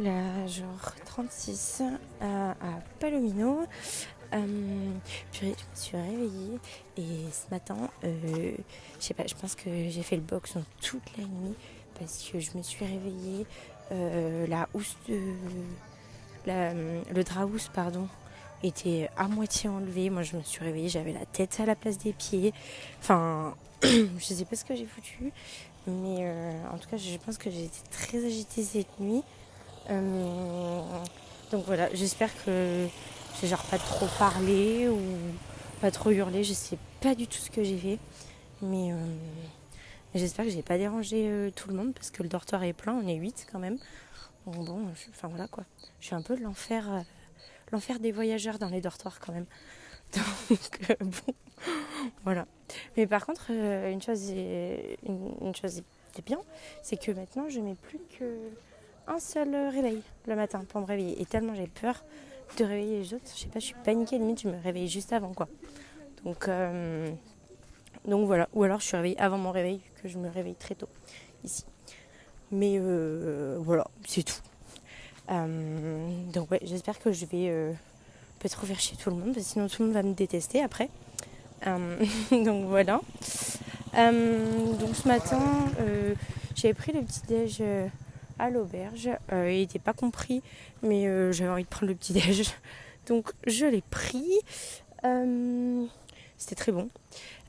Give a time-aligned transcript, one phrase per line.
[0.00, 1.82] là, genre 36
[2.20, 3.60] à, à Palomino.
[4.32, 4.92] Euh,
[5.32, 6.58] je me suis réveillée
[6.96, 8.52] et ce matin, euh,
[9.00, 11.56] je sais pas, je pense que j'ai fait le box toute la nuit
[11.98, 13.44] parce que je me suis réveillée,
[13.92, 15.18] euh, la housse de.
[16.46, 18.08] La, le drap housse, pardon,
[18.62, 20.08] était à moitié enlevé.
[20.08, 22.54] Moi, je me suis réveillée, j'avais la tête à la place des pieds.
[23.00, 25.32] Enfin, je sais pas ce que j'ai foutu,
[25.86, 29.22] mais euh, en tout cas, je pense que j'ai été très agitée cette nuit.
[29.88, 30.82] Euh,
[31.50, 32.86] donc voilà, j'espère que
[33.40, 34.98] j'ai genre pas trop parlé ou
[35.80, 36.44] pas trop hurlé.
[36.44, 37.98] Je sais pas du tout ce que j'ai fait,
[38.62, 38.96] mais euh,
[40.14, 42.94] j'espère que j'ai pas dérangé euh, tout le monde parce que le dortoir est plein.
[43.02, 43.78] On est 8 quand même.
[44.46, 45.64] Bon, je- enfin voilà quoi.
[46.00, 47.04] Je suis un peu l'enfer,
[47.72, 49.46] l'enfer des voyageurs dans les dortoirs quand même.
[50.14, 51.34] Donc bon,
[52.24, 52.46] voilà.
[52.96, 56.38] Mais par contre, une chose est, une, une chose est bien,
[56.82, 58.24] c'est que maintenant je mets plus que
[59.10, 61.20] un seul réveil le matin pour me réveiller.
[61.20, 62.02] Et tellement j'ai peur
[62.58, 65.12] de réveiller les autres, je sais pas, je suis paniquée, limite je me réveille juste
[65.12, 65.48] avant quoi.
[66.24, 67.10] Donc, euh,
[68.06, 68.48] donc voilà.
[68.54, 70.88] Ou alors je suis réveillée avant mon réveil, que je me réveille très tôt
[71.44, 71.64] ici.
[72.50, 74.40] Mais euh, voilà, c'est tout.
[75.30, 77.72] Euh, donc ouais, j'espère que je vais euh,
[78.48, 80.88] trop faire chier tout le monde, parce sinon tout le monde va me détester après.
[81.66, 83.00] Euh, donc voilà.
[83.96, 85.40] Euh, donc ce matin,
[85.80, 86.14] euh,
[86.54, 87.86] j'avais pris le petit déj euh,
[88.40, 89.10] à l'auberge.
[89.32, 90.42] Euh, il n'était pas compris,
[90.82, 92.50] mais euh, j'avais envie de prendre le petit déj.
[93.06, 94.40] Donc je l'ai pris.
[95.04, 95.84] Euh,
[96.36, 96.88] C'était très bon.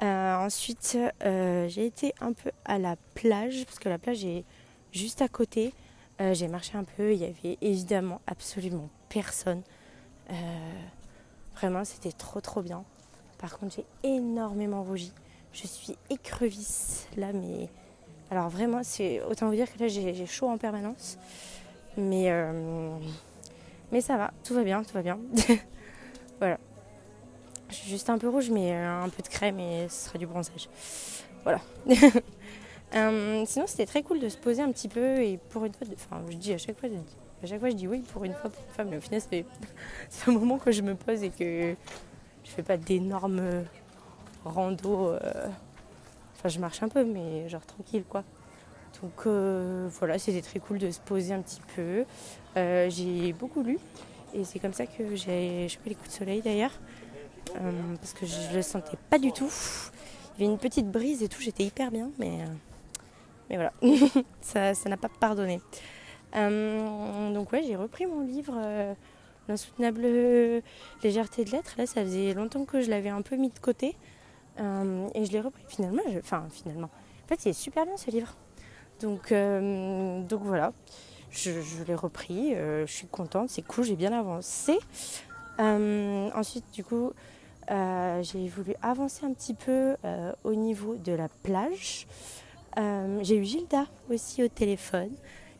[0.00, 4.44] Ensuite, j'ai été un peu à la plage, parce que la plage est
[4.92, 5.72] juste à côté.
[6.18, 9.62] J'ai marché un peu, il y avait évidemment absolument personne.
[11.54, 12.84] Vraiment, c'était trop trop bien.
[13.38, 15.12] Par contre, j'ai énormément rougi.
[15.52, 17.70] Je suis écrevisse là, mais
[18.34, 21.18] alors vraiment, c'est autant vous dire que là j'ai chaud en permanence.
[21.96, 22.98] Mais euh,
[23.92, 25.20] mais ça va, tout va bien, tout va bien.
[26.40, 26.58] voilà.
[27.68, 30.18] Je suis juste un peu rouge, mais euh, un peu de crème et ce sera
[30.18, 30.68] du bronzage.
[31.42, 31.60] Voilà.
[32.94, 35.84] Euh, sinon, c'était très cool de se poser un petit peu et pour une fois,
[35.94, 36.88] enfin, je dis à chaque fois,
[37.42, 39.20] à chaque fois, je dis oui pour une fois pour une femme, mais au final,
[39.20, 39.44] fait
[40.28, 41.74] un moment que je me pose et que
[42.44, 43.64] je fais pas d'énormes
[44.44, 45.16] rando.
[46.46, 48.22] Je marche un peu, mais genre tranquille, quoi.
[49.02, 52.04] Donc euh, voilà, c'était très cool de se poser un petit peu.
[52.56, 53.78] Euh, j'ai beaucoup lu
[54.34, 56.72] et c'est comme ça que j'ai chopé les coups de soleil d'ailleurs.
[57.56, 59.50] Euh, parce que je le sentais pas du tout.
[60.36, 62.38] Il y avait une petite brise et tout, j'étais hyper bien, mais,
[63.48, 63.72] mais voilà,
[64.40, 65.60] ça ça n'a pas pardonné.
[66.34, 68.54] Donc ouais, j'ai repris mon livre
[69.46, 70.06] L'insoutenable
[71.02, 71.74] légèreté de l'être.
[71.76, 73.94] Là, ça faisait longtemps que je l'avais un peu mis de côté.
[74.60, 76.02] Euh, et je l'ai repris finalement.
[76.18, 76.90] Enfin, finalement.
[77.24, 78.34] En fait, il est super bien ce livre.
[79.00, 80.72] Donc, euh, donc voilà,
[81.30, 82.54] je, je l'ai repris.
[82.54, 84.78] euh, je suis contente, c'est cool, j'ai bien avancé.
[85.58, 87.12] Ensuite, du coup,
[87.68, 89.96] j'ai voulu avancer un petit peu
[90.44, 92.06] au niveau de la plage.
[92.76, 95.10] J'ai eu Gilda aussi au téléphone.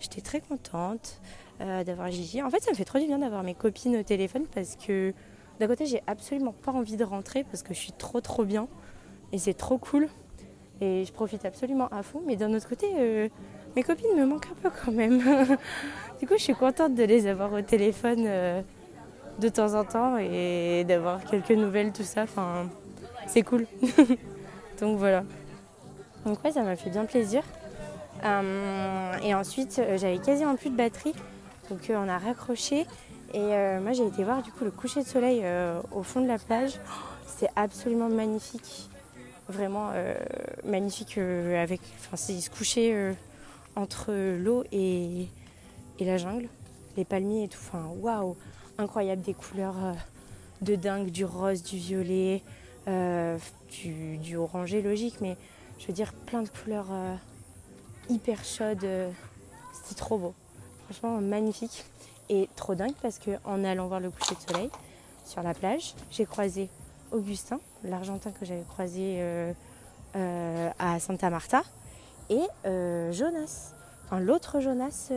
[0.00, 1.20] J'étais très contente
[1.60, 2.42] d'avoir Gigi.
[2.42, 5.14] En fait, ça me fait trop du bien d'avoir mes copines au téléphone parce que
[5.60, 8.68] d'un côté, j'ai absolument pas envie de rentrer parce que je suis trop trop bien
[9.32, 10.08] et c'est trop cool
[10.80, 12.22] et je profite absolument à fond.
[12.26, 13.28] Mais d'un autre côté, euh,
[13.76, 15.18] mes copines me manquent un peu quand même.
[16.20, 18.62] du coup, je suis contente de les avoir au téléphone euh,
[19.38, 22.22] de temps en temps et d'avoir quelques nouvelles, tout ça.
[22.24, 22.68] Enfin,
[23.26, 23.66] c'est cool.
[24.80, 25.24] Donc voilà.
[26.26, 27.42] Donc ouais, ça m'a fait bien plaisir.
[28.24, 31.14] Euh, et ensuite, j'avais quasiment plus de batterie.
[31.70, 32.86] Donc euh, on a raccroché.
[33.32, 36.20] Et euh, moi, j'ai été voir du coup le coucher de soleil euh, au fond
[36.20, 36.78] de la plage.
[37.26, 38.88] C'était absolument magnifique.
[39.48, 39.90] Vraiment
[40.64, 41.18] magnifique.
[41.18, 43.12] avec, enfin, c'est se coucher euh,
[43.76, 45.28] entre l'eau et,
[45.98, 46.48] et la jungle.
[46.96, 47.58] Les palmiers et tout.
[47.60, 48.36] Enfin, waouh!
[48.78, 49.76] Incroyable des couleurs
[50.62, 52.42] de dingue, du rose, du violet,
[52.86, 55.36] du, du orangé logique, mais
[55.78, 56.88] je veux dire plein de couleurs
[58.08, 58.86] hyper chaudes.
[59.72, 60.34] C'était trop beau.
[60.84, 61.84] Franchement magnifique
[62.28, 64.70] et trop dingue parce qu'en allant voir le coucher de soleil
[65.24, 66.68] sur la plage, j'ai croisé
[67.12, 69.52] Augustin, l'Argentin que j'avais croisé euh,
[70.16, 71.62] euh, à Santa Marta,
[72.30, 73.72] et euh, Jonas,
[74.04, 75.10] enfin l'autre Jonas.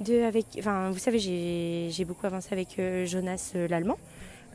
[0.00, 3.98] de, avec, enfin, vous savez, j'ai beaucoup avancé avec Jonas l'allemand,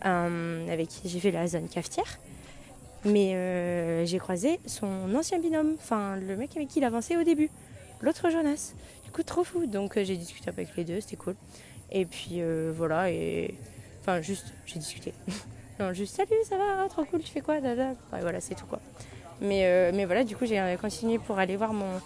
[0.01, 2.19] avec qui j'ai fait la zone cafetière.
[3.05, 7.49] Mais j'ai croisé son ancien binôme, enfin le mec avec qui il avançait au début,
[8.01, 8.73] l'autre Jonas.
[9.13, 9.65] Coup, trop fou.
[9.65, 11.35] Donc euh, j'ai discuté avec les deux, c'était cool.
[11.91, 13.55] Et puis euh, voilà, et
[14.01, 15.13] enfin juste, j'ai discuté.
[15.79, 17.93] non, juste salut, ça va, trop cool, tu fais quoi Dada.
[18.11, 18.79] Voilà, c'est tout quoi.
[19.41, 22.01] Mais, euh, mais voilà, du coup, j'ai continué pour aller voir mon,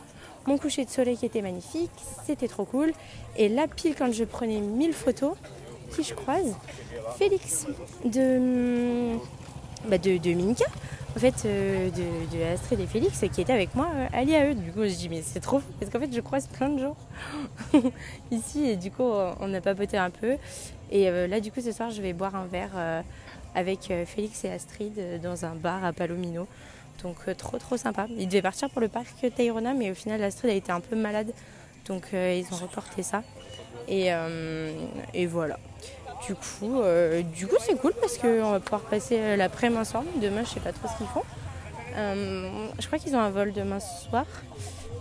[0.46, 1.92] mon coucher de soleil qui était magnifique,
[2.26, 2.94] c'était trop cool.
[3.38, 5.36] Et là, pile quand je prenais 1000 photos,
[5.96, 6.56] qui je croise?
[7.18, 7.68] Félix
[8.06, 9.18] de,
[9.88, 10.66] bah de, de Minka,
[11.15, 14.56] en fait, euh, de, Astrid et Félix, qui était avec moi euh, à l'IAE.
[14.56, 16.80] Du coup, je dis, mais c'est trop fou, parce qu'en fait, je croise plein de
[16.80, 16.95] gens
[18.31, 20.38] ici, et du coup, on a papoté un peu.
[20.92, 23.04] Et euh, là, du coup, ce soir, je vais boire un verre
[23.54, 26.48] avec Félix et Astrid dans un bar à Palomino.
[27.04, 28.07] Donc, trop, trop sympa.
[28.18, 30.95] Ils devaient partir pour le parc Tayrona, mais au final, Astrid a été un peu
[30.95, 31.31] malade.
[31.88, 33.21] Donc, ils ont reporté ça.
[33.88, 34.07] Et
[35.27, 35.60] voilà.
[36.28, 40.08] Du coup, euh, du coup c'est cool parce qu'on va pouvoir passer l'après-midi ensemble.
[40.22, 41.24] Demain, je sais pas trop ce qu'ils font.
[41.96, 44.25] Euh, je crois qu'ils ont un vol demain soir.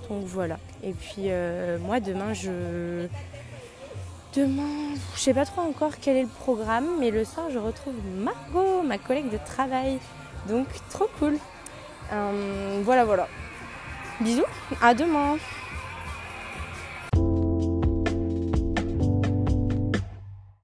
[0.08, 0.58] Donc voilà.
[0.82, 3.06] Et puis euh, moi, demain, je.
[4.34, 7.94] Demain, je sais pas trop encore quel est le programme, mais le soir, je retrouve
[8.16, 9.98] Margot, ma collègue de travail.
[10.48, 11.38] Donc trop cool.
[12.82, 13.28] voilà, voilà.
[14.20, 14.44] Bisous,
[14.80, 15.36] à demain.